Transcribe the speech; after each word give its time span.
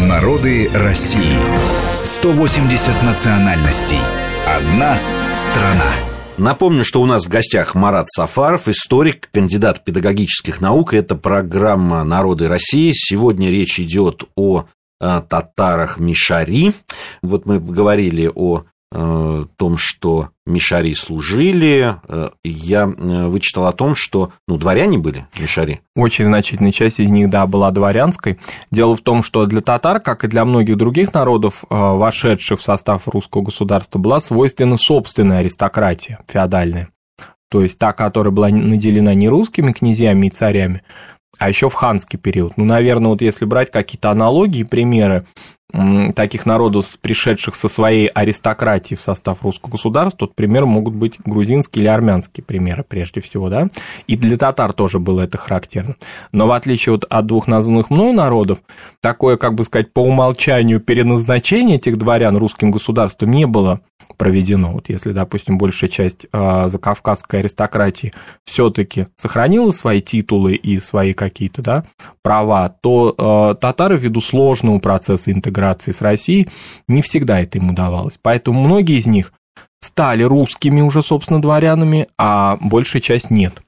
Народы 0.00 0.70
России. 0.72 1.36
180 2.02 3.02
национальностей. 3.02 3.98
Одна 4.46 4.96
страна. 5.34 5.92
Напомню, 6.38 6.82
что 6.82 7.02
у 7.02 7.06
нас 7.06 7.26
в 7.26 7.28
гостях 7.28 7.74
Марат 7.74 8.08
Сафаров, 8.08 8.68
историк, 8.68 9.28
кандидат 9.30 9.84
педагогических 9.84 10.62
наук. 10.62 10.94
Это 10.94 11.14
программа 11.14 12.04
«Народы 12.04 12.48
России». 12.48 12.92
Сегодня 12.94 13.50
речь 13.50 13.78
идет 13.78 14.24
о 14.34 14.64
э, 15.00 15.22
татарах 15.28 15.98
Мишари. 15.98 16.72
Вот 17.22 17.44
мы 17.44 17.60
говорили 17.60 18.30
о 18.34 18.64
том, 18.92 19.76
что 19.78 20.28
мишари 20.44 20.94
служили. 20.94 21.96
Э, 22.08 22.30
я 22.44 22.84
э, 22.84 23.26
вычитал 23.26 23.66
о 23.66 23.72
том, 23.72 23.94
что 23.94 24.32
ну, 24.46 24.58
дворяне 24.58 24.98
были 24.98 25.26
мишари. 25.38 25.80
Очень 25.96 26.26
значительная 26.26 26.72
часть 26.72 27.00
из 27.00 27.08
них, 27.08 27.30
да, 27.30 27.46
была 27.46 27.70
дворянской. 27.70 28.38
Дело 28.70 28.96
в 28.96 29.00
том, 29.00 29.22
что 29.22 29.46
для 29.46 29.60
татар, 29.60 30.00
как 30.00 30.24
и 30.24 30.28
для 30.28 30.44
многих 30.44 30.76
других 30.76 31.14
народов, 31.14 31.64
вошедших 31.70 32.60
в 32.60 32.62
состав 32.62 33.08
русского 33.08 33.42
государства, 33.42 33.98
была 33.98 34.20
свойственна 34.20 34.76
собственная 34.76 35.38
аристократия 35.38 36.20
феодальная. 36.28 36.90
То 37.50 37.62
есть 37.62 37.78
та, 37.78 37.92
которая 37.92 38.32
была 38.32 38.48
наделена 38.48 39.14
не 39.14 39.28
русскими 39.28 39.72
князьями 39.72 40.28
и 40.28 40.30
царями, 40.30 40.82
а 41.38 41.48
еще 41.48 41.68
в 41.68 41.74
ханский 41.74 42.18
период. 42.18 42.56
Ну, 42.56 42.64
наверное, 42.64 43.10
вот 43.10 43.20
если 43.20 43.44
брать 43.44 43.70
какие-то 43.70 44.10
аналогии, 44.10 44.64
примеры, 44.64 45.26
таких 46.14 46.46
народов, 46.46 46.98
пришедших 47.00 47.56
со 47.56 47.68
своей 47.68 48.06
аристократией 48.06 48.98
в 48.98 49.00
состав 49.00 49.42
русского 49.42 49.70
государства, 49.70 50.26
тот 50.26 50.34
пример 50.34 50.66
могут 50.66 50.94
быть 50.94 51.18
грузинские 51.24 51.82
или 51.82 51.88
армянские 51.88 52.44
примеры 52.44 52.84
прежде 52.86 53.20
всего, 53.20 53.48
да, 53.48 53.68
и 54.06 54.16
для 54.16 54.36
татар 54.36 54.72
тоже 54.72 54.98
было 54.98 55.22
это 55.22 55.38
характерно. 55.38 55.96
Но 56.32 56.46
в 56.46 56.52
отличие 56.52 56.94
от, 56.94 57.04
от 57.04 57.26
двух 57.26 57.46
названных 57.46 57.90
мной 57.90 58.12
народов, 58.12 58.62
такое, 59.00 59.36
как 59.36 59.54
бы 59.54 59.64
сказать, 59.64 59.92
по 59.92 60.00
умолчанию 60.00 60.80
переназначение 60.80 61.76
этих 61.76 61.96
дворян 61.96 62.36
русским 62.36 62.70
государством 62.70 63.30
не 63.30 63.46
было 63.46 63.80
проведено. 64.22 64.70
Вот 64.70 64.88
если, 64.88 65.10
допустим, 65.10 65.58
большая 65.58 65.90
часть 65.90 66.28
э, 66.32 66.68
закавказской 66.68 67.40
аристократии 67.40 68.12
все-таки 68.46 69.08
сохранила 69.16 69.72
свои 69.72 70.00
титулы 70.00 70.54
и 70.54 70.78
свои 70.78 71.12
какие-то 71.12 71.60
да, 71.60 71.84
права, 72.22 72.68
то 72.68 73.16
э, 73.18 73.60
татары 73.60 73.98
ввиду 73.98 74.20
сложного 74.20 74.78
процесса 74.78 75.32
интеграции 75.32 75.90
с 75.90 76.00
Россией 76.00 76.46
не 76.86 77.02
всегда 77.02 77.40
это 77.40 77.58
им 77.58 77.70
удавалось. 77.70 78.16
Поэтому 78.22 78.62
многие 78.62 79.00
из 79.00 79.06
них 79.06 79.32
стали 79.80 80.22
русскими 80.22 80.80
уже, 80.82 81.02
собственно, 81.02 81.42
дворянами, 81.42 82.06
а 82.16 82.58
большая 82.60 83.02
часть 83.02 83.32
нет. 83.32 83.60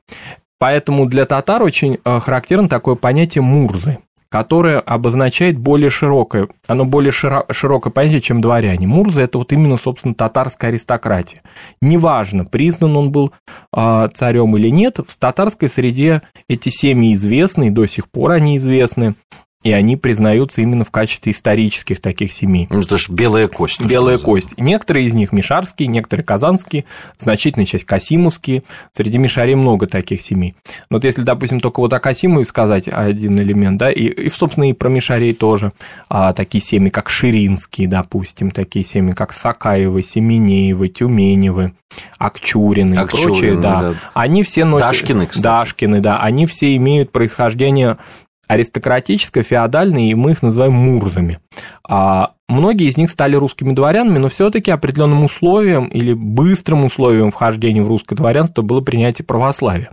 Поэтому 0.60 1.06
для 1.06 1.26
татар 1.26 1.64
очень 1.64 1.98
э, 2.04 2.20
характерно 2.20 2.68
такое 2.68 2.94
понятие 2.94 3.42
мурзы 3.42 3.98
которое 4.34 4.80
обозначает 4.80 5.58
более 5.58 5.90
широкое, 5.90 6.48
оно 6.66 6.84
более 6.84 7.12
широкое 7.12 7.92
понятие, 7.92 8.20
чем 8.20 8.40
дворяне. 8.40 8.84
Мурза– 8.84 9.20
это 9.22 9.38
вот 9.38 9.52
именно, 9.52 9.76
собственно, 9.76 10.12
татарская 10.12 10.72
аристократия. 10.72 11.40
Неважно, 11.80 12.44
признан 12.44 12.96
он 12.96 13.12
был 13.12 13.30
э, 13.72 14.08
царем 14.12 14.56
или 14.56 14.70
нет, 14.70 14.98
в 15.06 15.16
татарской 15.18 15.68
среде 15.68 16.22
эти 16.48 16.68
семьи 16.68 17.14
известны, 17.14 17.68
и 17.68 17.70
до 17.70 17.86
сих 17.86 18.10
пор 18.10 18.32
они 18.32 18.56
известны 18.56 19.14
и 19.64 19.72
они 19.72 19.96
признаются 19.96 20.60
именно 20.60 20.84
в 20.84 20.90
качестве 20.90 21.32
исторических 21.32 22.00
таких 22.00 22.32
семей. 22.32 22.68
Ну, 22.70 22.80
это 22.80 22.98
же 22.98 23.06
белая 23.10 23.48
кость. 23.48 23.80
Белая 23.80 24.18
кость. 24.18 24.50
Некоторые 24.58 25.06
из 25.06 25.14
них 25.14 25.32
мишарские, 25.32 25.88
некоторые 25.88 26.24
казанские, 26.24 26.84
значительная 27.18 27.66
часть 27.66 27.86
касимовские. 27.86 28.62
Среди 28.92 29.16
мишарей 29.16 29.54
много 29.54 29.86
таких 29.86 30.20
семей. 30.20 30.54
Но 30.90 30.98
вот 30.98 31.04
если, 31.04 31.22
допустим, 31.22 31.60
только 31.60 31.80
вот 31.80 31.92
о 31.94 31.98
Касимове 31.98 32.44
сказать 32.44 32.88
один 32.88 33.40
элемент, 33.40 33.78
да, 33.78 33.90
и, 33.90 34.04
и 34.04 34.28
собственно, 34.28 34.68
и 34.68 34.74
про 34.74 34.90
мишарей 34.90 35.32
тоже, 35.32 35.72
а, 36.10 36.34
такие 36.34 36.62
семьи, 36.62 36.90
как 36.90 37.08
Ширинские, 37.08 37.88
допустим, 37.88 38.50
такие 38.50 38.84
семьи, 38.84 39.14
как 39.14 39.32
Сакаевы, 39.32 40.02
Семенеевы, 40.02 40.88
Тюменевы, 40.88 41.72
Акчурины, 42.18 42.94
Акчурины 42.94 43.26
и 43.26 43.30
прочие, 43.30 43.56
да. 43.56 43.80
да. 43.80 43.94
Они 44.14 44.42
все 44.42 44.64
носят... 44.64 44.88
Дашкины, 44.88 45.26
кстати. 45.26 45.42
Дашкины, 45.42 46.00
да. 46.00 46.18
Они 46.18 46.46
все 46.46 46.76
имеют 46.76 47.12
происхождение 47.12 47.98
аристократическое, 48.48 49.42
феодальное, 49.42 50.04
и 50.04 50.14
мы 50.14 50.32
их 50.32 50.42
называем 50.42 50.72
мурзами. 50.72 51.38
А 51.88 52.32
многие 52.48 52.88
из 52.88 52.96
них 52.96 53.10
стали 53.10 53.36
русскими 53.36 53.72
дворянами, 53.72 54.18
но 54.18 54.28
все-таки 54.28 54.70
определенным 54.70 55.24
условием 55.24 55.86
или 55.86 56.12
быстрым 56.12 56.84
условием 56.84 57.30
вхождения 57.30 57.82
в 57.82 57.88
русское 57.88 58.16
дворянство 58.16 58.62
было 58.62 58.80
принятие 58.80 59.24
православия. 59.24 59.90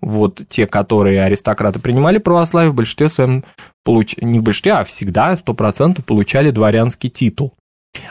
Вот 0.00 0.42
те, 0.48 0.66
которые 0.66 1.22
аристократы 1.22 1.78
принимали 1.78 2.18
православие, 2.18 2.70
в 2.70 2.74
большинстве 2.74 3.08
своем, 3.08 3.44
получ... 3.84 4.16
не 4.20 4.38
в 4.38 4.42
большинстве, 4.42 4.72
а 4.74 4.84
всегда, 4.84 5.34
100% 5.34 6.02
получали 6.04 6.50
дворянский 6.50 7.10
титул. 7.10 7.54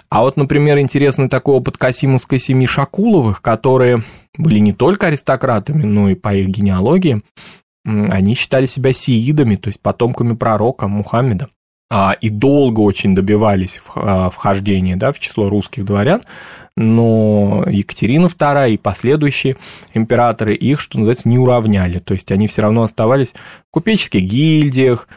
А 0.09 0.21
вот, 0.21 0.37
например, 0.37 0.79
интересный 0.79 1.29
такой 1.29 1.55
опыт 1.55 1.77
Касимовской 1.77 2.39
семьи 2.39 2.65
Шакуловых, 2.65 3.41
которые 3.41 4.03
были 4.37 4.59
не 4.59 4.73
только 4.73 5.07
аристократами, 5.07 5.83
но 5.83 6.09
и 6.09 6.15
по 6.15 6.33
их 6.33 6.47
генеалогии 6.47 7.21
они 7.87 8.35
считали 8.35 8.65
себя 8.65 8.91
сиидами, 8.93 9.55
то 9.55 9.69
есть 9.69 9.79
потомками 9.79 10.33
пророка 10.33 10.87
Мухаммеда 10.87 11.49
а, 11.89 12.15
и 12.19 12.29
долго 12.29 12.81
очень 12.81 13.15
добивались 13.15 13.81
а, 13.95 14.29
вхождения 14.29 14.97
да, 14.97 15.13
в 15.13 15.19
число 15.19 15.47
русских 15.47 15.85
дворян, 15.85 16.23
но 16.75 17.63
Екатерина 17.65 18.25
II 18.25 18.73
и 18.73 18.77
последующие 18.77 19.55
императоры 19.93 20.53
их, 20.53 20.81
что 20.81 20.97
называется, 20.99 21.29
не 21.29 21.39
уравняли, 21.39 21.99
то 21.99 22.13
есть 22.13 22.31
они 22.31 22.47
все 22.47 22.63
равно 22.63 22.83
оставались 22.83 23.31
в 23.31 23.71
купеческих 23.71 24.23
гильдиях, 24.23 25.07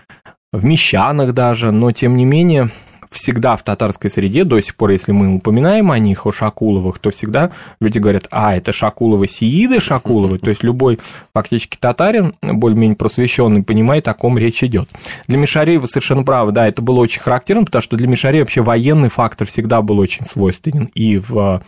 в 0.52 0.64
мещанах 0.64 1.34
даже, 1.34 1.72
но 1.72 1.90
тем 1.90 2.16
не 2.16 2.24
менее 2.24 2.70
всегда 3.10 3.56
в 3.56 3.62
татарской 3.62 4.10
среде, 4.10 4.44
до 4.44 4.60
сих 4.60 4.76
пор, 4.76 4.90
если 4.90 5.12
мы 5.12 5.34
упоминаем 5.34 5.90
о 5.90 5.98
них, 5.98 6.26
о 6.26 6.32
Шакуловых, 6.32 6.98
то 6.98 7.10
всегда 7.10 7.50
люди 7.80 7.98
говорят, 7.98 8.28
а, 8.30 8.56
это 8.56 8.72
Шакуловы 8.72 9.26
Сииды 9.26 9.80
Шакуловы, 9.80 10.38
то 10.38 10.50
есть 10.50 10.62
любой 10.62 11.00
фактически 11.34 11.76
татарин, 11.78 12.34
более-менее 12.40 12.96
просвещенный, 12.96 13.62
понимает, 13.62 14.06
о 14.08 14.14
ком 14.14 14.38
речь 14.38 14.62
идет. 14.62 14.88
Для 15.26 15.38
Мишарей 15.38 15.78
вы 15.78 15.88
совершенно 15.88 16.22
правы, 16.22 16.52
да, 16.52 16.68
это 16.68 16.82
было 16.82 17.00
очень 17.00 17.20
характерно, 17.20 17.64
потому 17.64 17.82
что 17.82 17.96
для 17.96 18.08
Мишарей 18.08 18.40
вообще 18.40 18.62
военный 18.62 19.08
фактор 19.08 19.46
всегда 19.46 19.82
был 19.82 19.98
очень 19.98 20.24
свойственен 20.24 20.84
и 20.94 21.18
в, 21.18 21.62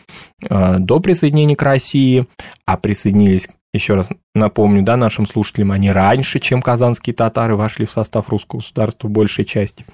э, 0.49 0.79
до 0.79 1.01
присоединения 1.01 1.57
к 1.57 1.63
России, 1.63 2.27
а 2.67 2.77
присоединились 2.77 3.49
еще 3.75 3.95
раз 3.95 4.09
напомню, 4.35 4.83
да, 4.83 4.97
нашим 4.97 5.27
слушателям, 5.27 5.73
они 5.73 5.91
раньше, 5.91 6.41
чем 6.41 6.61
казанские 6.61 7.15
татары, 7.15 7.57
вошли 7.57 7.87
в 7.87 7.91
состав 7.91 8.29
русского 8.29 8.59
государства 8.59 9.09
в 9.09 9.11
большей 9.11 9.45
части 9.45 9.85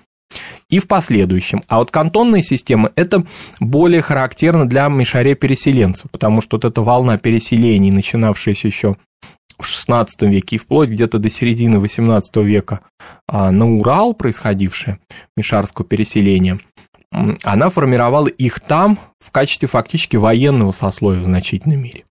и 0.69 0.79
в 0.79 0.87
последующем. 0.87 1.63
А 1.69 1.79
вот 1.79 1.91
кантонные 1.91 2.43
системы– 2.43 2.93
это 2.97 3.25
более 3.61 4.03
характерно 4.03 4.69
для 4.69 4.89
мишаре-переселенцев, 4.89 6.11
потому 6.11 6.41
что 6.41 6.57
вот 6.57 6.65
эта 6.65 6.83
волна 6.83 7.19
переселений, 7.19 7.91
начинавшаяся 7.91 8.69
еще 8.69 8.97
в 9.59 9.65
XVI 9.65 10.07
веке 10.21 10.57
и 10.57 10.59
вплоть 10.59 10.91
где-то 10.91 11.19
до 11.19 11.31
середины 11.31 11.77
XVIII 11.77 12.45
века 12.45 12.81
а, 13.27 13.51
на 13.51 13.69
Урал 13.69 14.15
происходившая, 14.15 15.01
мишарского 15.37 15.87
переселения, 15.87 16.61
она 17.11 17.71
формировала 17.71 18.29
их 18.29 18.61
там 18.61 18.99
в 19.19 19.31
качестве 19.31 19.67
фактически 19.67 20.17
военного 20.17 20.73
сословия 20.73 21.21
в 21.21 21.25
значительной 21.25 21.77
мере. 21.77 22.05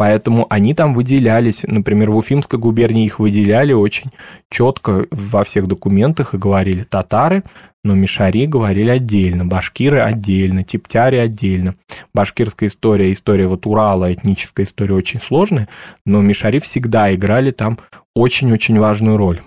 Поэтому 0.00 0.46
они 0.48 0.72
там 0.72 0.94
выделялись, 0.94 1.62
например, 1.64 2.10
в 2.10 2.16
Уфимской 2.16 2.58
губернии 2.58 3.04
их 3.04 3.18
выделяли 3.18 3.74
очень 3.74 4.10
четко 4.48 5.04
во 5.10 5.44
всех 5.44 5.66
документах 5.66 6.32
и 6.32 6.38
говорили 6.38 6.84
татары, 6.84 7.44
но 7.84 7.94
мишари 7.94 8.46
говорили 8.46 8.88
отдельно, 8.88 9.44
башкиры 9.44 10.00
отдельно, 10.00 10.64
типтяре 10.64 11.20
отдельно. 11.20 11.74
Башкирская 12.14 12.70
история, 12.70 13.12
история 13.12 13.46
вот 13.46 13.66
Урала, 13.66 14.10
этническая 14.10 14.64
история 14.64 14.94
очень 14.94 15.20
сложная, 15.20 15.68
но 16.06 16.22
мишари 16.22 16.60
всегда 16.60 17.14
играли 17.14 17.50
там 17.50 17.78
очень-очень 18.14 18.78
важную 18.78 19.18
роль 19.18 19.40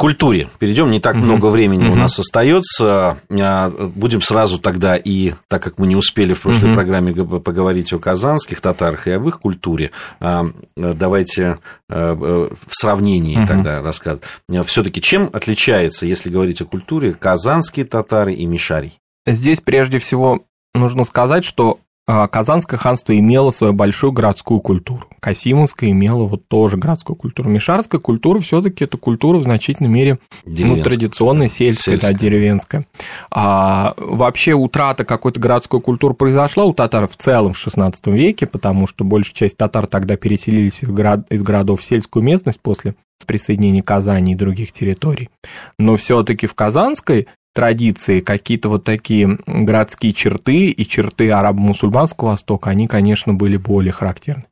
культуре 0.00 0.48
перейдем. 0.58 0.90
Не 0.90 0.98
так 0.98 1.14
угу. 1.14 1.24
много 1.24 1.46
времени 1.46 1.84
угу. 1.84 1.92
у 1.92 1.94
нас 1.94 2.18
остается. 2.18 3.18
А, 3.30 3.68
будем 3.68 4.22
сразу 4.22 4.58
тогда 4.58 4.96
и, 4.96 5.34
так 5.46 5.62
как 5.62 5.78
мы 5.78 5.86
не 5.86 5.94
успели 5.94 6.32
в 6.32 6.40
прошлой 6.40 6.70
угу. 6.70 6.76
программе 6.76 7.12
поговорить 7.12 7.92
о 7.92 7.98
казанских 7.98 8.62
татарах 8.62 9.06
и 9.06 9.10
об 9.10 9.28
их 9.28 9.40
культуре, 9.40 9.90
а, 10.18 10.46
давайте 10.74 11.58
а, 11.90 12.14
в 12.14 12.74
сравнении 12.74 13.36
угу. 13.36 13.46
тогда 13.46 13.82
рассказывать. 13.82 14.24
Все-таки 14.66 15.02
чем 15.02 15.28
отличается, 15.34 16.06
если 16.06 16.30
говорить 16.30 16.62
о 16.62 16.64
культуре, 16.64 17.12
казанские 17.12 17.84
татары 17.84 18.32
и 18.32 18.46
мишарий? 18.46 18.98
Здесь 19.26 19.60
прежде 19.60 19.98
всего 19.98 20.46
нужно 20.74 21.04
сказать, 21.04 21.44
что 21.44 21.78
Казанское 22.06 22.78
ханство 22.78 23.16
имело 23.16 23.50
свою 23.50 23.72
большую 23.72 24.12
городскую 24.12 24.60
культуру. 24.60 25.06
Касимовское 25.20 25.90
имело 25.90 26.24
вот 26.24 26.48
тоже 26.48 26.76
городскую 26.76 27.14
культуру. 27.14 27.48
Мишарская 27.50 28.00
культура 28.00 28.40
все 28.40 28.60
таки 28.60 28.84
это 28.84 28.96
культура 28.96 29.38
в 29.38 29.44
значительной 29.44 29.90
мере 29.90 30.18
ну, 30.44 30.80
традиционная, 30.80 31.48
сельская, 31.48 31.92
сельская. 31.92 32.12
Да, 32.12 32.18
деревенская. 32.18 32.86
А, 33.30 33.94
вообще 33.96 34.54
утрата 34.54 35.04
какой-то 35.04 35.38
городской 35.38 35.80
культуры 35.80 36.14
произошла 36.14 36.64
у 36.64 36.72
татар 36.72 37.06
в 37.06 37.16
целом 37.16 37.52
в 37.52 37.66
XVI 37.66 37.94
веке, 38.06 38.46
потому 38.46 38.86
что 38.86 39.04
большая 39.04 39.34
часть 39.34 39.56
татар 39.56 39.86
тогда 39.86 40.16
переселились 40.16 40.82
из, 40.82 40.88
город, 40.88 41.26
из 41.30 41.42
городов 41.42 41.80
в 41.80 41.84
сельскую 41.84 42.24
местность 42.24 42.60
после 42.60 42.94
присоединения 43.26 43.82
Казани 43.82 44.32
и 44.32 44.36
других 44.36 44.72
территорий. 44.72 45.28
Но 45.78 45.96
все-таки 45.96 46.46
в 46.46 46.54
Казанской 46.54 47.28
традиции, 47.52 48.20
какие-то 48.20 48.68
вот 48.68 48.84
такие 48.84 49.38
городские 49.46 50.12
черты 50.12 50.70
и 50.70 50.86
черты 50.86 51.30
арабо-мусульманского 51.30 52.28
Востока, 52.28 52.70
они, 52.70 52.86
конечно, 52.86 53.34
были 53.34 53.56
более 53.56 53.92
характерны. 53.92 54.44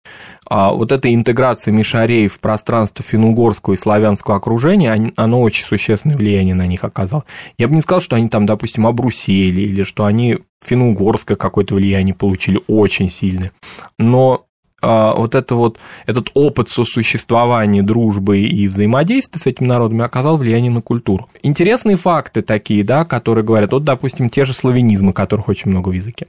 А 0.51 0.73
вот 0.73 0.93
эта 0.93 1.13
интеграция 1.15 1.73
мишарей 1.73 2.29
в 2.29 2.41
пространство 2.41 3.05
финугорского 3.05 3.75
и 3.75 3.77
славянского 3.77 4.37
окружения, 4.37 5.13
оно 5.17 5.41
очень 5.41 5.65
существенное 5.65 6.17
влияние 6.17 6.55
на 6.55 6.67
них 6.67 6.85
оказало. 6.85 7.25
Я 7.57 7.69
бы 7.69 7.75
не 7.75 7.83
сказал, 7.83 8.01
что 8.01 8.17
они 8.17 8.29
там, 8.29 8.47
допустим, 8.47 8.87
обрусели, 8.87 9.61
или 9.61 9.83
что 9.85 10.05
они 10.05 10.39
финугорское 10.65 11.37
какое-то 11.37 11.75
влияние 11.75 12.15
получили 12.15 12.61
очень 12.67 13.11
сильное. 13.11 13.53
Но 13.99 14.48
вот, 14.81 15.35
это 15.35 15.55
вот 15.55 15.79
этот 16.07 16.31
опыт 16.35 16.69
сосуществования, 16.69 17.83
дружбы 17.83 18.41
и 18.41 18.69
взаимодействия 18.69 19.41
с 19.41 19.47
этими 19.47 19.67
народами 19.67 20.05
оказал 20.05 20.37
влияние 20.37 20.71
на 20.71 20.83
культуру. 20.83 21.29
Интересные 21.43 21.97
факты 21.97 22.43
такие, 22.43 22.85
да, 22.85 23.05
которые 23.05 23.45
говорят, 23.45 23.73
вот, 23.73 23.85
допустим, 23.85 24.31
те 24.31 24.45
же 24.45 24.55
славянизмы, 24.55 25.13
которых 25.13 25.49
очень 25.49 25.71
много 25.71 25.89
в 25.89 25.93
языке. 25.93 26.29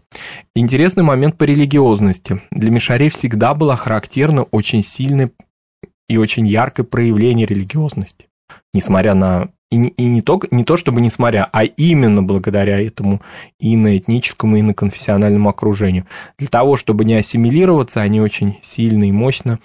Интересный 0.55 1.03
момент 1.03 1.37
по 1.37 1.43
религиозности. 1.43 2.41
Для 2.51 2.71
Мишарей 2.71 3.09
всегда 3.09 3.53
было 3.53 3.75
характерно 3.75 4.43
очень 4.43 4.83
сильное 4.83 5.29
и 6.07 6.17
очень 6.17 6.47
яркое 6.47 6.85
проявление 6.85 7.45
религиозности. 7.45 8.27
Несмотря 8.73 9.13
на 9.13 9.49
и, 9.71 9.77
и 9.77 10.07
не, 10.07 10.21
то, 10.21 10.41
не 10.51 10.63
то, 10.63 10.77
чтобы 10.77 11.01
несмотря, 11.01 11.47
а 11.51 11.63
именно 11.63 12.23
благодаря 12.23 12.81
этому 12.81 13.21
иноэтническому, 13.59 14.59
иноконфессиональному 14.59 15.49
окружению. 15.49 16.05
Для 16.37 16.47
того, 16.47 16.75
чтобы 16.77 17.05
не 17.05 17.15
ассимилироваться, 17.15 18.01
они 18.01 18.21
очень 18.21 18.57
сильно 18.61 19.07
и 19.07 19.11
мощно 19.11 19.59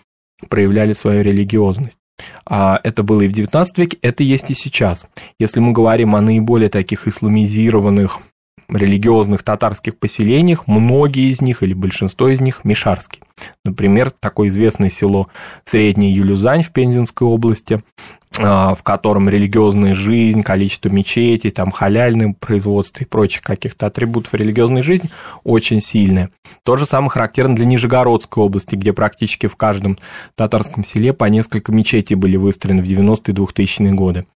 проявляли 0.48 0.92
свою 0.92 1.22
религиозность. 1.22 1.98
А 2.46 2.80
это 2.84 3.02
было 3.02 3.22
и 3.22 3.28
в 3.28 3.32
XIX 3.32 3.66
веке, 3.76 3.98
это 4.02 4.22
есть 4.22 4.50
и 4.50 4.54
сейчас. 4.54 5.08
Если 5.38 5.60
мы 5.60 5.72
говорим 5.72 6.14
о 6.14 6.20
наиболее 6.20 6.68
таких 6.68 7.08
исламизированных 7.08 8.20
религиозных 8.68 9.42
татарских 9.42 9.98
поселениях, 9.98 10.66
многие 10.66 11.30
из 11.30 11.40
них 11.40 11.62
или 11.62 11.74
большинство 11.74 12.28
из 12.28 12.40
них 12.40 12.64
мишарские. 12.64 13.22
Например, 13.64 14.10
такое 14.10 14.48
известное 14.48 14.90
село 14.90 15.28
Средняя 15.64 16.12
Юлюзань 16.12 16.62
в 16.62 16.70
Пензенской 16.72 17.26
области, 17.26 17.82
а, 18.36 18.74
в 18.74 18.82
котором 18.82 19.28
религиозная 19.28 19.94
жизнь, 19.94 20.42
количество 20.42 20.88
мечетей, 20.88 21.52
там 21.52 21.70
халяльное 21.70 22.34
производство 22.38 23.04
и 23.04 23.06
прочих 23.06 23.42
каких-то 23.42 23.86
атрибутов 23.86 24.34
религиозной 24.34 24.82
жизни 24.82 25.10
очень 25.44 25.80
сильное. 25.80 26.30
То 26.64 26.76
же 26.76 26.84
самое 26.84 27.10
характерно 27.10 27.54
для 27.54 27.64
Нижегородской 27.64 28.42
области, 28.42 28.74
где 28.74 28.92
практически 28.92 29.46
в 29.46 29.54
каждом 29.54 29.98
татарском 30.34 30.84
селе 30.84 31.12
по 31.12 31.26
несколько 31.26 31.70
мечетей 31.70 32.16
были 32.16 32.36
выстроены 32.36 32.82
в 32.82 32.86
90-е 32.86 33.32
и 33.32 33.36
2000-е 33.36 33.92
годы. 33.92 34.26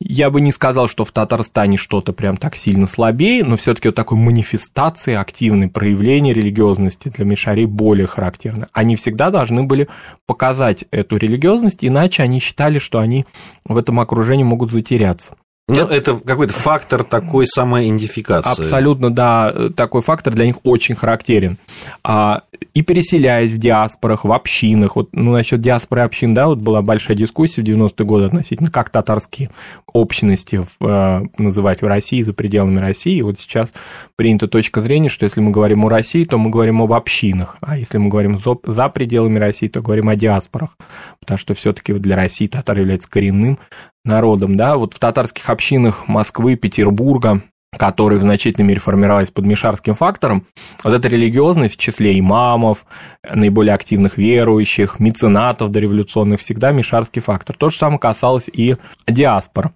Я 0.00 0.30
бы 0.30 0.40
не 0.40 0.52
сказал, 0.52 0.88
что 0.88 1.04
в 1.04 1.12
Татарстане 1.12 1.76
что-то 1.76 2.12
прям 2.12 2.36
так 2.36 2.56
сильно 2.56 2.86
слабее, 2.86 3.44
но 3.44 3.56
все 3.56 3.74
таки 3.74 3.88
вот 3.88 3.94
такой 3.94 4.18
манифестации, 4.18 5.14
активной 5.14 5.68
проявления 5.68 6.34
религиозности 6.34 7.08
для 7.08 7.24
мишарей 7.24 7.66
более 7.66 8.06
характерно. 8.06 8.53
Они 8.72 8.96
всегда 8.96 9.30
должны 9.30 9.64
были 9.64 9.88
показать 10.26 10.84
эту 10.90 11.16
религиозность, 11.16 11.84
иначе 11.84 12.22
они 12.22 12.40
считали, 12.40 12.78
что 12.78 12.98
они 12.98 13.26
в 13.64 13.76
этом 13.76 14.00
окружении 14.00 14.44
могут 14.44 14.70
затеряться. 14.70 15.36
Ну, 15.66 15.86
это 15.86 16.16
какой-то 16.16 16.52
фактор 16.52 17.04
такой 17.04 17.46
самоидентификации. 17.46 18.64
Абсолютно, 18.64 19.10
да, 19.10 19.70
такой 19.74 20.02
фактор 20.02 20.34
для 20.34 20.44
них 20.44 20.56
очень 20.62 20.94
характерен. 20.94 21.56
А, 22.02 22.42
и 22.74 22.82
переселяясь 22.82 23.52
в 23.52 23.56
диаспорах, 23.56 24.24
в 24.24 24.32
общинах, 24.32 24.96
вот 24.96 25.08
ну, 25.12 25.32
насчет 25.32 25.62
диаспоры 25.62 26.02
общин, 26.02 26.34
да, 26.34 26.48
вот 26.48 26.58
была 26.58 26.82
большая 26.82 27.16
дискуссия 27.16 27.62
в 27.62 27.64
90-е 27.64 28.04
годы 28.04 28.26
относительно, 28.26 28.70
как 28.70 28.90
татарские 28.90 29.50
общности 29.86 30.56
в, 30.56 30.86
э, 30.86 31.22
называть 31.38 31.80
в 31.80 31.86
России, 31.86 32.20
за 32.20 32.34
пределами 32.34 32.78
России. 32.78 33.16
И 33.16 33.22
вот 33.22 33.40
сейчас 33.40 33.72
принята 34.16 34.48
точка 34.48 34.82
зрения, 34.82 35.08
что 35.08 35.24
если 35.24 35.40
мы 35.40 35.50
говорим 35.50 35.86
о 35.86 35.88
России, 35.88 36.26
то 36.26 36.36
мы 36.36 36.50
говорим 36.50 36.82
об 36.82 36.92
общинах, 36.92 37.56
а 37.62 37.78
если 37.78 37.96
мы 37.96 38.10
говорим 38.10 38.38
за, 38.66 38.88
пределами 38.90 39.38
России, 39.38 39.68
то 39.68 39.80
говорим 39.80 40.10
о 40.10 40.16
диаспорах, 40.16 40.76
потому 41.20 41.38
что 41.38 41.54
все 41.54 41.72
таки 41.72 41.94
для 41.94 42.16
России 42.16 42.48
татар 42.48 42.78
является 42.78 43.08
коренным 43.08 43.58
народом, 44.04 44.56
да, 44.56 44.76
вот 44.76 44.94
в 44.94 44.98
татарских 44.98 45.48
общинах 45.48 46.06
Москвы, 46.08 46.56
Петербурга, 46.56 47.40
которые 47.78 48.18
в 48.18 48.22
значительной 48.22 48.66
мере 48.68 48.80
формировались 48.80 49.30
под 49.30 49.46
мишарским 49.46 49.94
фактором, 49.94 50.46
вот 50.82 50.94
эта 50.94 51.08
религиозность 51.08 51.74
в 51.74 51.80
числе 51.80 52.18
имамов, 52.18 52.86
наиболее 53.28 53.74
активных 53.74 54.16
верующих, 54.16 55.00
меценатов 55.00 55.70
дореволюционных, 55.70 56.40
всегда 56.40 56.72
мишарский 56.72 57.22
фактор. 57.22 57.56
То 57.56 57.68
же 57.70 57.76
самое 57.76 57.98
касалось 57.98 58.48
и 58.52 58.76
диаспор 59.08 59.72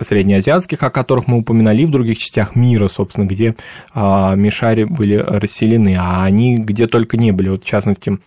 среднеазиатских, 0.00 0.82
о 0.82 0.90
которых 0.90 1.26
мы 1.28 1.38
упоминали 1.38 1.84
в 1.84 1.90
других 1.90 2.18
частях 2.18 2.56
мира, 2.56 2.88
собственно, 2.88 3.26
где 3.26 3.56
а, 3.94 4.34
мишари 4.34 4.84
были 4.84 5.14
расселены, 5.14 5.96
а 5.98 6.24
они 6.24 6.56
где 6.56 6.86
только 6.86 7.16
не 7.16 7.30
были. 7.30 7.50
Вот, 7.50 7.64
в 7.64 7.66
частности, 7.66 8.18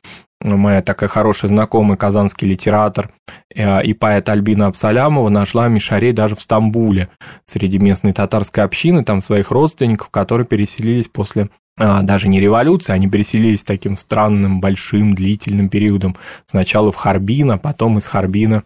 моя 0.45 0.81
такая 0.81 1.09
хорошая 1.09 1.49
знакомая, 1.49 1.97
казанский 1.97 2.47
литератор 2.47 3.09
э, 3.53 3.83
и 3.83 3.93
поэт 3.93 4.29
Альбина 4.29 4.67
Абсалямова 4.67 5.29
нашла 5.29 5.67
Мишарей 5.67 6.13
даже 6.13 6.35
в 6.35 6.41
Стамбуле 6.41 7.09
среди 7.45 7.79
местной 7.79 8.13
татарской 8.13 8.63
общины, 8.63 9.03
там 9.03 9.21
своих 9.21 9.51
родственников, 9.51 10.09
которые 10.09 10.45
переселились 10.45 11.07
после 11.07 11.49
а, 11.77 12.03
даже 12.03 12.29
не 12.29 12.39
революции, 12.39 12.93
они 12.93 13.09
переселились 13.09 13.63
таким 13.63 13.97
странным, 13.97 14.61
большим, 14.61 15.13
длительным 15.13 15.67
периодом. 15.67 16.15
Сначала 16.45 16.91
в 16.91 16.95
Харбин, 16.95 17.51
а 17.51 17.57
потом 17.57 17.97
из 17.97 18.07
Харбина 18.07 18.63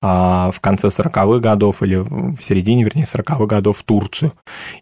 а, 0.00 0.50
в 0.50 0.60
конце 0.60 0.88
40-х 0.88 1.38
годов 1.38 1.82
или 1.82 1.96
в 1.96 2.38
середине, 2.40 2.84
вернее, 2.84 3.04
40-х 3.04 3.46
годов 3.46 3.78
в 3.78 3.82
Турцию. 3.84 4.32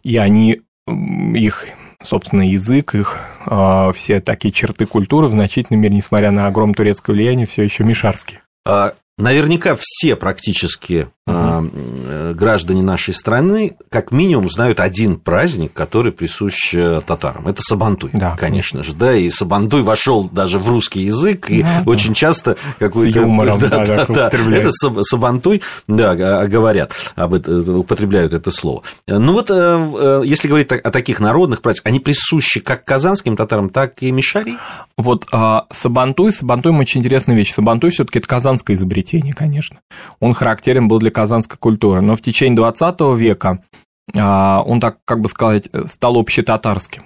И 0.01 0.17
они 0.17 0.61
их 0.87 1.67
собственно, 2.07 2.49
язык, 2.49 2.95
их 2.95 3.19
э, 3.45 3.91
все 3.95 4.19
такие 4.21 4.51
черты 4.51 4.85
культуры 4.85 5.27
в 5.27 5.31
значительной 5.31 5.79
мере, 5.79 5.95
несмотря 5.95 6.31
на 6.31 6.47
огромное 6.47 6.75
турецкое 6.75 7.15
влияние, 7.15 7.45
все 7.45 7.63
еще 7.63 7.83
мишарские. 7.83 8.41
А, 8.65 8.93
наверняка 9.17 9.75
все 9.79 10.15
практически 10.15 11.09
угу. 11.25 11.69
граждане 12.33 12.81
нашей 12.81 13.13
страны 13.13 13.75
как 13.89 14.11
минимум 14.11 14.49
знают 14.49 14.79
один 14.79 15.19
праздник, 15.19 15.73
который 15.73 16.11
присущ 16.11 16.73
э, 16.73 17.01
татарам. 17.05 17.47
Это 17.47 17.61
Сабантуй, 17.61 18.11
да, 18.13 18.35
конечно 18.37 18.83
же, 18.83 18.93
да, 18.93 19.15
и 19.15 19.29
Сабантуй 19.29 19.81
вошел 19.81 20.29
даже 20.29 20.59
в 20.59 20.69
русский 20.69 21.01
язык, 21.01 21.49
и 21.49 21.63
да, 21.63 21.83
очень 21.85 22.09
да. 22.09 22.15
часто 22.15 22.57
какой-то... 22.79 23.19
Юмором, 23.19 23.59
да, 23.59 23.69
да, 23.69 24.05
да, 24.05 24.29
да, 24.29 24.55
это 24.55 24.71
Сабантуй, 24.71 25.61
да, 25.87 26.15
говорят, 26.47 26.93
об 27.15 27.33
это, 27.33 27.73
употребляют 27.73 28.33
это 28.33 28.51
слово. 28.51 28.83
Ну 29.07 29.33
вот, 29.33 29.49
э, 29.49 30.21
если 30.25 30.47
говорить 30.47 30.71
о 30.71 30.89
таких 30.91 31.19
народных 31.19 31.61
праздниках, 31.61 31.89
они 31.89 31.99
присущи 31.99 32.59
как 32.59 32.85
казанским 32.85 33.35
татарам, 33.35 33.69
так 33.69 34.01
и 34.03 34.11
мишари? 34.11 34.57
Вот 34.97 35.27
а, 35.31 35.65
Сабантуй, 35.71 36.33
Сабантуй 36.33 36.71
очень 36.73 37.01
интересная 37.01 37.35
вещь. 37.35 37.53
Сабантуй 37.53 37.91
все 37.91 38.03
таки 38.03 38.19
это 38.19 38.27
казанское 38.27 38.75
изобретение, 38.75 39.06
конечно. 39.35 39.79
Он 40.19 40.33
характерен 40.33 40.87
был 40.87 40.99
для 40.99 41.11
казанской 41.11 41.57
культуры. 41.57 42.01
Но 42.01 42.15
в 42.15 42.21
течение 42.21 42.55
20 42.55 42.99
века 43.17 43.59
а, 44.15 44.61
он, 44.65 44.79
так 44.79 44.97
как 45.05 45.21
бы 45.21 45.29
сказать, 45.29 45.69
стал 45.89 46.17
общетатарским. 46.17 47.03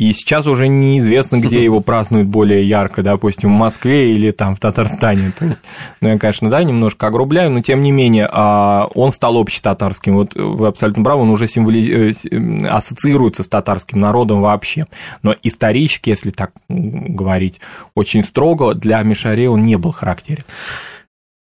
И 0.00 0.14
сейчас 0.14 0.46
уже 0.46 0.66
неизвестно, 0.66 1.38
где 1.38 1.62
его 1.64 1.80
празднуют 1.80 2.26
более 2.26 2.66
ярко, 2.66 3.02
допустим, 3.02 3.50
в 3.50 3.58
Москве 3.58 4.14
или 4.14 4.30
там 4.30 4.56
в 4.56 4.60
Татарстане. 4.60 5.30
То 5.38 5.44
есть, 5.44 5.60
ну, 6.00 6.08
я, 6.08 6.18
конечно, 6.18 6.48
да, 6.48 6.64
немножко 6.64 7.08
огрубляю, 7.08 7.50
но 7.50 7.60
тем 7.60 7.82
не 7.82 7.92
менее, 7.92 8.26
а, 8.32 8.88
он 8.94 9.12
стал 9.12 9.36
общетатарским. 9.36 10.14
Вот 10.14 10.34
вы 10.34 10.68
абсолютно 10.68 11.04
правы, 11.04 11.22
он 11.22 11.30
уже 11.30 11.46
символи... 11.48 12.10
Э, 12.10 12.68
ассоциируется 12.68 13.42
с 13.42 13.48
татарским 13.48 14.00
народом 14.00 14.40
вообще. 14.40 14.86
Но 15.22 15.34
исторически, 15.42 16.08
если 16.08 16.30
так 16.30 16.52
говорить 16.68 17.60
очень 17.94 18.24
строго, 18.24 18.72
для 18.72 19.02
Мишаре 19.02 19.50
он 19.50 19.62
не 19.62 19.76
был 19.76 19.92
характерен. 19.92 20.44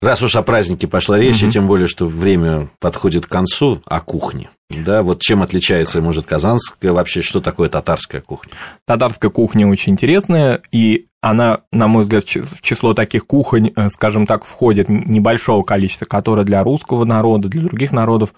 Раз 0.01 0.23
уж 0.23 0.37
о 0.37 0.43
празднике 0.43 0.87
пошла 0.87 1.19
речь, 1.19 1.43
угу. 1.43 1.49
и 1.49 1.53
тем 1.53 1.67
более, 1.67 1.89
что 1.89 2.07
время 2.07 2.69
подходит 2.79 3.27
к 3.27 3.31
концу, 3.31 3.83
о 3.85 4.01
кухне. 4.01 4.49
Да, 4.71 5.03
вот 5.03 5.23
чем 5.23 5.43
отличается, 5.43 6.01
может, 6.01 6.27
казанская 6.27 6.93
вообще, 6.93 7.23
что 7.23 7.41
такое 7.41 7.69
татарская 7.69 8.21
кухня? 8.21 8.53
Татарская 8.85 9.31
кухня 9.31 9.67
очень 9.67 9.95
интересная, 9.95 10.63
и 10.71 11.07
она, 11.21 11.63
на 11.73 11.89
мой 11.89 12.05
взгляд, 12.05 12.25
в 12.27 12.61
число 12.61 12.95
таких 12.95 13.27
кухонь, 13.27 13.73
э, 13.75 13.89
скажем 13.89 14.27
так, 14.27 14.45
входит 14.45 14.89
небольшого 14.89 15.65
количества, 15.65 16.05
которые 16.05 16.45
для 16.45 16.63
русского 16.63 17.05
народа, 17.05 17.49
для 17.49 17.63
других 17.63 17.91
народов 17.91 18.35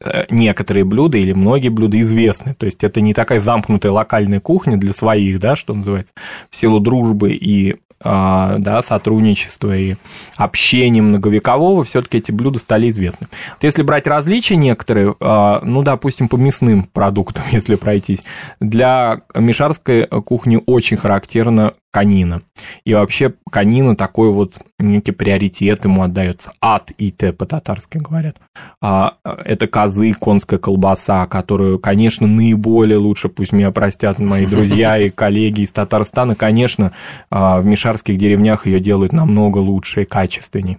э, 0.00 0.26
некоторые 0.30 0.84
блюда 0.84 1.18
или 1.18 1.32
многие 1.32 1.70
блюда 1.70 2.00
известны. 2.00 2.54
То 2.54 2.66
есть 2.66 2.84
это 2.84 3.00
не 3.00 3.12
такая 3.12 3.40
замкнутая 3.40 3.90
локальная 3.90 4.40
кухня 4.40 4.76
для 4.76 4.92
своих, 4.92 5.40
да, 5.40 5.56
что 5.56 5.74
называется, 5.74 6.12
в 6.48 6.54
силу 6.54 6.78
дружбы 6.78 7.32
и 7.32 7.78
да, 8.02 8.82
сотрудничества 8.82 9.76
и 9.76 9.96
общения 10.36 11.02
многовекового, 11.02 11.84
все-таки 11.84 12.18
эти 12.18 12.32
блюда 12.32 12.58
стали 12.58 12.90
известны. 12.90 13.28
Вот 13.50 13.62
если 13.62 13.82
брать 13.82 14.06
различия 14.06 14.56
некоторые, 14.56 15.14
а, 15.20 15.60
ну, 15.62 15.82
допустим, 15.82 16.28
по 16.28 16.36
мясным 16.36 16.84
продуктам, 16.84 17.44
если 17.52 17.76
пройтись, 17.76 18.20
для 18.60 19.20
мишарской 19.34 20.06
кухни 20.06 20.60
очень 20.66 20.96
характерно 20.96 21.74
канина. 21.92 22.42
И 22.84 22.94
вообще 22.94 23.34
канина 23.50 23.94
такой 23.94 24.30
вот 24.32 24.54
некий 24.78 25.12
приоритет 25.12 25.84
ему 25.84 26.02
отдается. 26.02 26.52
Ад 26.60 26.90
и 26.96 27.12
т 27.12 27.32
по-татарски 27.32 27.98
говорят. 27.98 28.38
А, 28.80 29.18
это 29.44 29.68
козы, 29.68 30.14
конская 30.14 30.58
колбаса, 30.58 31.26
которую, 31.26 31.78
конечно, 31.78 32.26
наиболее 32.26 32.98
лучше, 32.98 33.28
пусть 33.28 33.52
меня 33.52 33.70
простят 33.70 34.18
мои 34.18 34.46
друзья 34.46 34.98
и 34.98 35.10
коллеги 35.10 35.60
из 35.60 35.72
Татарстана, 35.72 36.34
конечно, 36.34 36.92
а, 37.30 37.60
в 37.60 37.66
мишарских 37.66 38.16
деревнях 38.16 38.66
ее 38.66 38.80
делают 38.80 39.12
намного 39.12 39.58
лучше 39.58 40.02
и 40.02 40.06
качественнее. 40.06 40.78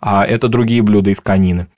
А 0.00 0.24
это 0.24 0.48
другие 0.48 0.82
блюда 0.82 1.10
из 1.10 1.20
конины. 1.20 1.68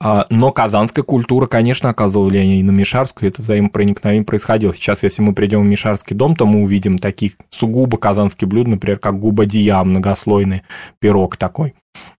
А, 0.00 0.26
но 0.30 0.52
казанская 0.52 1.04
культура, 1.04 1.46
конечно, 1.46 1.90
оказывала 1.90 2.28
влияние 2.28 2.60
и 2.60 2.62
на 2.62 2.70
Мишарскую, 2.70 3.30
это 3.30 3.42
взаимопроникновение 3.42 4.24
происходило. 4.24 4.72
Сейчас, 4.72 5.02
если 5.02 5.22
мы 5.22 5.34
придем 5.34 5.62
в 5.62 5.66
Мишарский 5.66 6.14
дом, 6.14 6.36
то 6.36 6.46
мы 6.46 6.62
увидим 6.62 6.98
таких 6.98 7.32
сугубо 7.50 7.98
казанские 7.98 8.48
блюда, 8.48 8.70
например, 8.70 8.98
как 8.98 9.18
губа-дия, 9.18 9.82
многослойный 9.82 10.62
пирог 11.00 11.36
такой. 11.36 11.74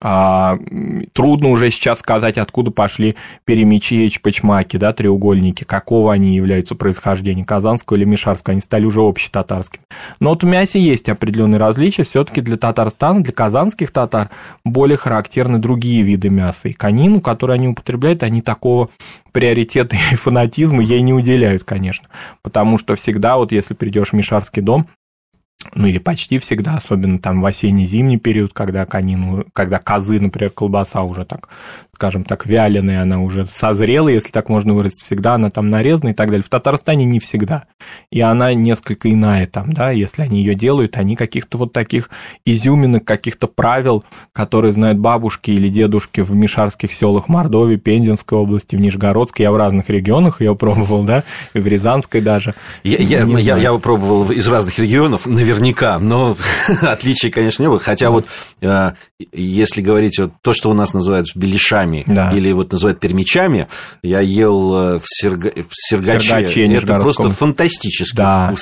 А, 0.05 0.59
трудно 1.12 1.49
уже 1.49 1.71
сейчас 1.71 2.00
сказать, 2.00 2.37
откуда 2.37 2.73
пошли 2.73 3.17
перемечи 3.45 3.95
и 3.95 4.11
чпачмаки, 4.11 4.76
да, 4.76 4.93
треугольники, 4.93 5.62
какого 5.62 6.12
они 6.12 6.35
являются 6.35 6.75
происхождения, 6.75 7.45
казанского 7.45 7.97
или 7.97 8.05
мишарского, 8.05 8.52
они 8.52 8.61
стали 8.61 8.85
уже 8.85 9.00
общетатарскими. 9.00 9.85
Но 10.19 10.31
вот 10.31 10.43
в 10.43 10.47
мясе 10.47 10.81
есть 10.81 11.09
определенные 11.09 11.59
различия, 11.59 12.02
все-таки 12.02 12.41
для 12.41 12.57
Татарстана, 12.57 13.23
для 13.23 13.33
казанских 13.33 13.93
татар 13.93 14.31
более 14.64 14.97
характерны 14.97 15.59
другие 15.59 16.02
виды 16.02 16.31
мяса. 16.31 16.69
И 16.69 16.73
конину, 16.73 17.21
которую 17.21 17.55
они 17.55 17.69
употребляют, 17.69 18.25
они 18.25 18.43
такого 18.43 18.91
приоритета 19.31 19.97
и 20.12 20.17
фанатизма 20.17 20.83
ей 20.83 21.00
не 21.02 21.14
уделяют, 21.14 21.62
конечно. 21.62 22.09
Потому 22.43 22.76
что 22.76 22.97
всегда, 22.97 23.37
вот 23.37 23.52
если 23.52 23.75
придешь 23.75 24.11
в 24.11 24.12
Мишарский 24.14 24.62
дом, 24.62 24.88
ну 25.75 25.87
или 25.87 25.99
почти 25.99 26.39
всегда, 26.39 26.77
особенно 26.77 27.19
там 27.19 27.41
в 27.41 27.47
осенне-зимний 27.47 28.19
период, 28.19 28.53
когда 28.53 28.85
конину, 28.85 29.45
когда 29.53 29.79
козы, 29.79 30.21
например, 30.21 30.51
колбаса 30.51 31.03
уже 31.03 31.25
так, 31.25 31.49
скажем 31.95 32.25
так, 32.25 32.47
вяленая, 32.47 33.03
она 33.03 33.21
уже 33.21 33.47
созрела, 33.47 34.09
если 34.09 34.31
так 34.31 34.49
можно 34.49 34.75
выразить, 34.75 35.03
всегда 35.03 35.35
она 35.35 35.51
там 35.51 35.71
нарезана 35.71 36.11
и 36.11 36.15
так 36.15 36.29
далее. 36.29 36.43
В 36.43 36.49
Татарстане 36.49 37.05
не 37.05 37.21
всегда. 37.21 37.65
И 38.11 38.21
она 38.21 38.55
несколько 38.55 39.11
иная 39.11 39.47
там, 39.47 39.73
да, 39.73 39.91
если 39.91 40.23
они 40.23 40.41
ее 40.41 40.55
делают, 40.55 40.97
они 40.97 41.15
каких-то 41.15 41.59
вот 41.59 41.73
таких 41.73 42.11
изюминок, 42.45 43.05
каких-то 43.05 43.47
правил, 43.47 44.05
которые 44.33 44.73
знают 44.73 44.99
бабушки 44.99 45.53
или 45.53 45.69
дедушки 45.69 46.21
в 46.23 46.35
мишарских 46.35 46.93
селах 46.93 47.29
Мордовии, 47.29 47.77
Пензенской 47.77 48.37
области, 48.37 48.75
в 48.75 48.81
Нижегородской, 48.81 49.45
я 49.45 49.53
в 49.53 49.57
разных 49.57 49.89
регионах 49.89 50.41
ее 50.41 50.57
пробовал, 50.57 51.05
да, 51.05 51.23
и 51.55 51.61
в 51.61 51.67
Рязанской 51.67 52.21
даже. 52.21 52.53
Я, 52.83 52.99
я, 52.99 53.25
я, 53.39 53.57
я 53.57 53.73
пробовал 53.75 54.31
из 54.31 54.47
разных 54.49 54.79
регионов, 54.79 55.27
наверное, 55.27 55.52
наверняка, 55.53 55.99
но 55.99 56.37
отличий, 56.83 57.31
конечно, 57.31 57.63
не 57.63 57.69
было. 57.69 57.79
Хотя 57.79 58.11
вот 58.11 58.27
э, 58.61 58.93
если 59.33 59.83
говорить 59.83 60.19
вот 60.19 60.33
то, 60.43 60.53
что 60.53 60.71
у 60.71 60.75
нас 60.75 60.93
называют 60.95 61.29
беляшами 61.35 62.05
да. 62.07 62.31
или 62.33 62.53
вот 62.53 62.73
называют 62.73 63.01
пермичами, 63.01 63.69
я 64.03 64.21
ел 64.21 64.75
э, 64.75 64.99
в, 64.99 65.05
Серга... 65.07 65.51
в 65.51 65.73
Сергаче. 65.73 66.29
Сергаче 66.29 66.67
это 66.67 66.99
просто 66.99 67.29
фантастически 67.31 68.17
да. 68.17 68.55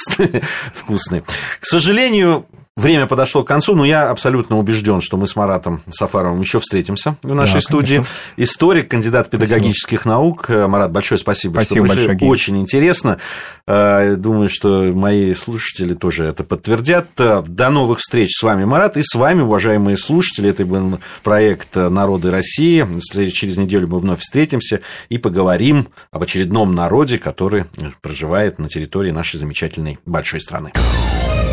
вкусный. 0.74 1.20
К 1.60 1.66
сожалению, 1.66 2.46
Время 2.76 3.06
подошло 3.06 3.42
к 3.42 3.48
концу, 3.48 3.74
но 3.74 3.84
я 3.84 4.08
абсолютно 4.08 4.56
убежден, 4.58 5.00
что 5.00 5.16
мы 5.16 5.26
с 5.26 5.34
Маратом 5.36 5.82
Сафаровым 5.90 6.40
еще 6.40 6.60
встретимся 6.60 7.16
в 7.22 7.34
нашей 7.34 7.54
да, 7.54 7.60
студии. 7.60 7.96
Конечно. 7.96 8.12
Историк, 8.36 8.88
кандидат 8.88 9.28
педагогических 9.28 10.00
спасибо. 10.00 10.14
наук. 10.14 10.48
Марат, 10.48 10.92
большое 10.92 11.18
спасибо, 11.18 11.54
спасибо 11.54 11.86
что 11.86 11.94
пришли. 11.94 12.08
Большое, 12.08 12.30
Очень 12.30 12.60
интересно. 12.60 13.18
Э, 13.66 14.14
думаю, 14.16 14.48
что 14.48 14.92
мои 14.94 15.34
слушатели 15.34 15.94
тоже 15.94 16.24
это 16.24 16.44
подтвердят. 16.44 17.08
До 17.16 17.70
новых 17.70 17.98
встреч 17.98 18.30
с 18.38 18.42
вами, 18.42 18.64
Марат, 18.64 18.96
и 18.96 19.02
с 19.02 19.14
вами, 19.14 19.42
уважаемые 19.42 19.96
слушатели. 19.96 20.48
Это 20.48 20.64
был 20.64 21.00
проект 21.24 21.74
«Народы 21.74 22.30
России». 22.30 22.86
Через 23.30 23.58
неделю 23.58 23.88
мы 23.88 23.98
вновь 23.98 24.20
встретимся 24.20 24.80
и 25.08 25.18
поговорим 25.18 25.88
об 26.12 26.22
очередном 26.22 26.74
народе, 26.74 27.18
который 27.18 27.64
проживает 28.00 28.58
на 28.58 28.68
территории 28.68 29.10
нашей 29.10 29.38
замечательной 29.38 29.98
большой 30.06 30.40
страны. 30.40 30.72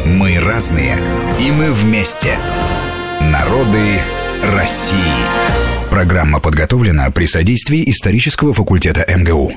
Мы 0.07 0.39
разные, 0.39 0.97
и 1.37 1.51
мы 1.51 1.73
вместе. 1.73 2.37
Народы 3.19 3.99
России. 4.55 4.97
Программа 5.89 6.39
подготовлена 6.39 7.11
при 7.11 7.25
содействии 7.25 7.83
исторического 7.89 8.53
факультета 8.53 9.05
МГУ. 9.05 9.51